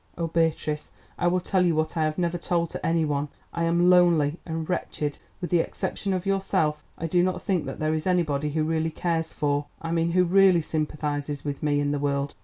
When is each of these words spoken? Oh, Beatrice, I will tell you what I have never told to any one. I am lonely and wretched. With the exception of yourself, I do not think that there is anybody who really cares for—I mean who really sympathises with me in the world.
Oh, 0.17 0.25
Beatrice, 0.25 0.89
I 1.19 1.27
will 1.27 1.41
tell 1.41 1.63
you 1.63 1.75
what 1.75 1.95
I 1.95 2.03
have 2.05 2.17
never 2.17 2.39
told 2.39 2.71
to 2.71 2.83
any 2.83 3.05
one. 3.05 3.27
I 3.53 3.65
am 3.65 3.87
lonely 3.87 4.39
and 4.47 4.67
wretched. 4.67 5.19
With 5.39 5.51
the 5.51 5.59
exception 5.59 6.11
of 6.11 6.25
yourself, 6.25 6.83
I 6.97 7.05
do 7.05 7.21
not 7.21 7.43
think 7.43 7.65
that 7.67 7.77
there 7.79 7.93
is 7.93 8.07
anybody 8.07 8.49
who 8.49 8.63
really 8.63 8.89
cares 8.89 9.31
for—I 9.31 9.91
mean 9.91 10.13
who 10.13 10.23
really 10.23 10.63
sympathises 10.63 11.45
with 11.45 11.61
me 11.61 11.79
in 11.79 11.91
the 11.91 11.99
world. 11.99 12.33